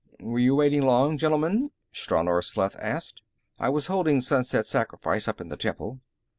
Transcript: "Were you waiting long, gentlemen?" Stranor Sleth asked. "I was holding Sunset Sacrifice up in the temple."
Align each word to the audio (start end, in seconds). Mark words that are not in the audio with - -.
"Were 0.19 0.39
you 0.39 0.55
waiting 0.55 0.81
long, 0.81 1.19
gentlemen?" 1.19 1.69
Stranor 1.93 2.41
Sleth 2.43 2.75
asked. 2.79 3.21
"I 3.59 3.69
was 3.69 3.85
holding 3.85 4.19
Sunset 4.19 4.65
Sacrifice 4.65 5.27
up 5.27 5.39
in 5.39 5.49
the 5.49 5.55
temple." 5.57 5.99